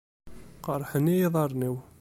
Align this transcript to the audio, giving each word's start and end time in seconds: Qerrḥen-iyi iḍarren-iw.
Qerrḥen-iyi 0.65 1.23
iḍarren-iw. 1.27 1.75